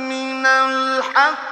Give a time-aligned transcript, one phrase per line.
[0.09, 1.52] من الحق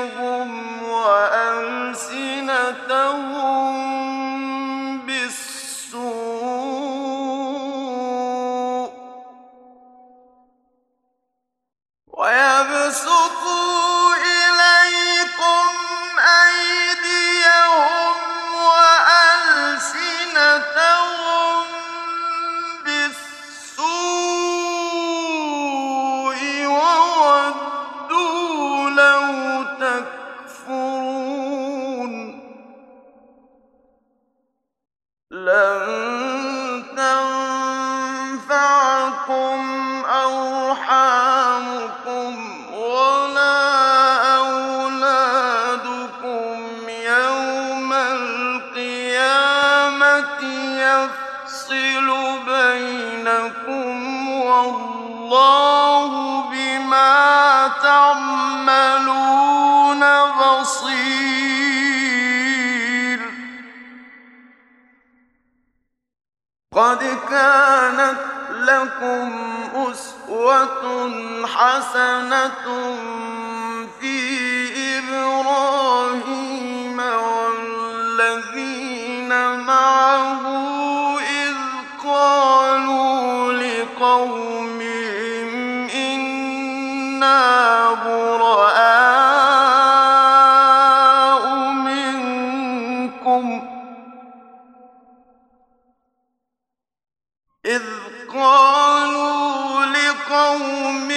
[0.00, 0.29] أيديهم
[66.75, 68.17] قد كانت
[68.51, 69.31] لكم
[69.75, 71.11] أسوة
[71.45, 72.65] حسنة
[73.99, 74.17] في
[74.99, 76.99] إبراهيم
[77.79, 79.29] والذين
[79.59, 80.43] معه
[81.19, 81.55] إذ
[82.03, 85.49] قالوا لقومهم
[85.89, 87.41] إنا
[88.05, 88.71] براء
[91.71, 93.61] منكم
[97.75, 97.81] إذ
[98.33, 101.10] قالوا لقومهم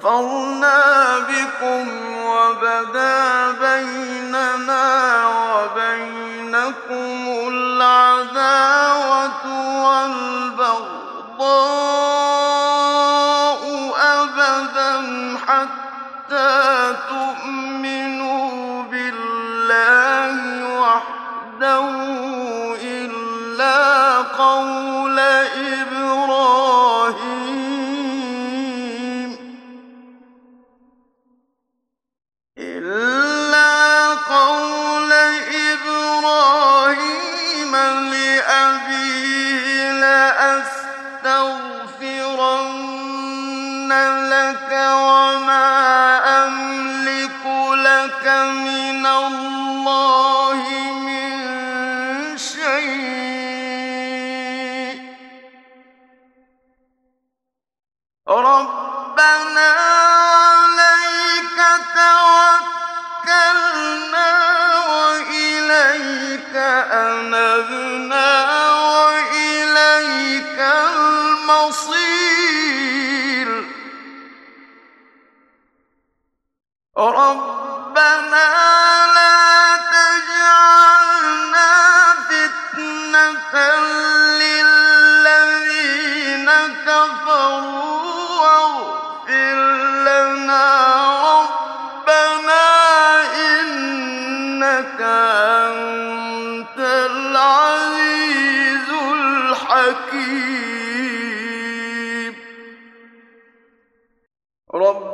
[0.00, 1.88] كفرنا بكم
[2.24, 7.08] وبدا بيننا وبينكم
[7.48, 9.44] العداوة
[9.84, 10.80] والبغضاء
[14.00, 14.92] أبدا
[15.46, 20.34] حتى تؤمنوا بالله
[20.80, 21.84] وحده
[22.82, 24.89] إلا قول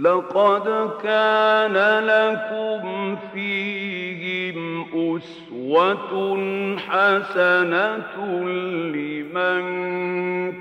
[0.00, 6.12] لقد كان لكم فيهم أسوة
[6.76, 8.16] حسنة
[8.94, 9.62] لمن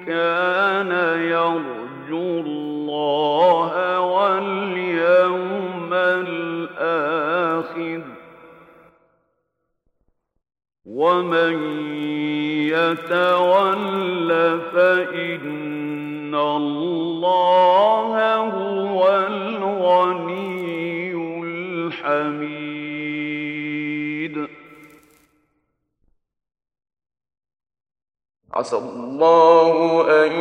[0.05, 0.91] كان
[1.21, 7.39] يرجو الله واليوم الآخر.
[10.85, 11.55] ومن
[12.67, 14.29] يتول
[14.73, 18.38] فإن الله
[28.59, 30.31] عسى الله أن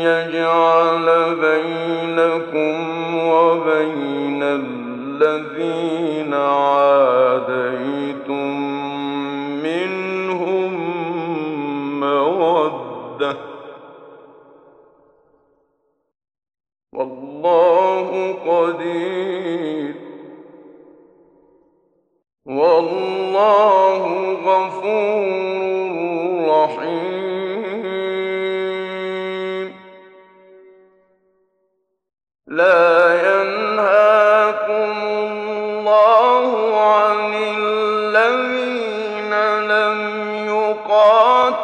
[0.00, 1.06] يجعل
[1.40, 2.74] بينكم
[3.18, 7.76] وبين الذين عاديتم
[9.62, 10.72] منهم
[12.00, 13.36] مودة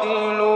[0.01, 0.50] يقاتلوكم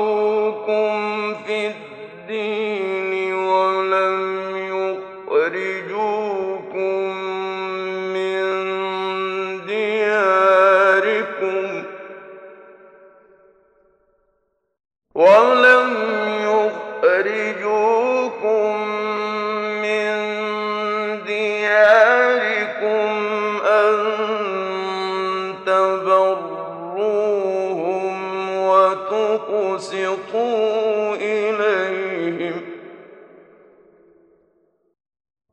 [29.95, 32.61] وتقسطوا إليهم.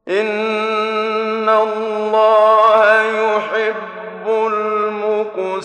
[0.08, 5.64] إن الله يحب المقسطين.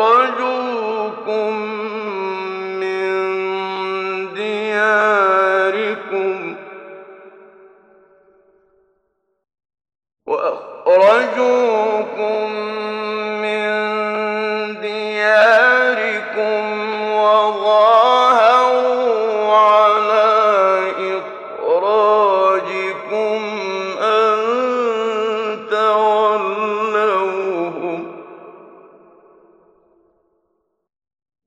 [0.00, 1.65] وأخرجوكم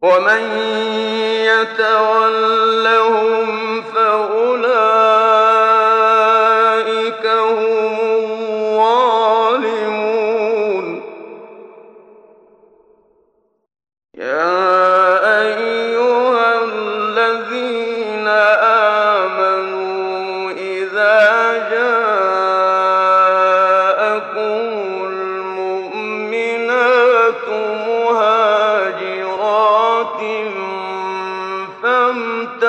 [0.02, 0.42] ومن
[1.52, 3.39] يتولهم
[31.84, 32.64] مهاجرات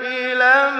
[0.00, 0.70] إلى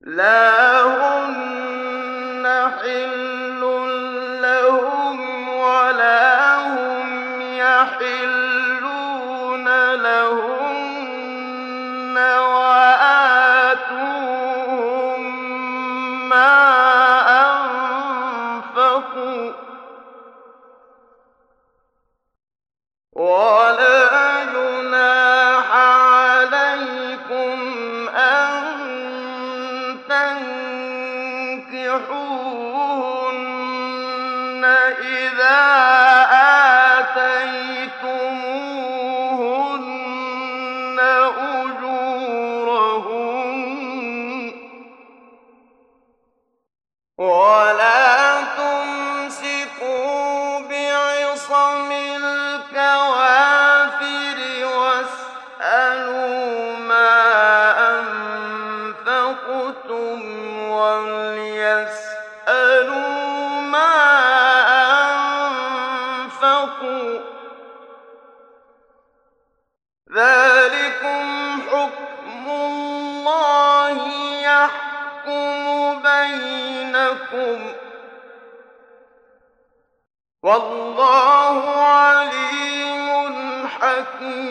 [0.00, 0.51] لا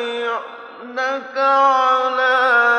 [0.00, 0.36] يبايعنك
[1.36, 2.69] على